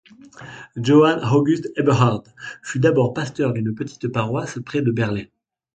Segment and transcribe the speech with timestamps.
[0.77, 2.23] Johann August Eberhard
[2.63, 5.25] fut d’abord pasteur d’une petite paroisse près de Berlin.